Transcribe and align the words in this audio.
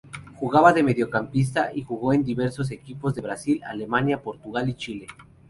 Jugaba 0.39 0.73
de 0.73 0.81
mediocampista 0.81 1.69
y 1.71 1.83
jugó 1.83 2.11
en 2.11 2.23
diversos 2.23 2.71
equipos 2.71 3.13
de 3.13 3.21
Brasil, 3.21 3.61
Alemania, 3.63 4.19
Portugal 4.23 4.67
y 4.67 4.73
Chile. 4.73 5.05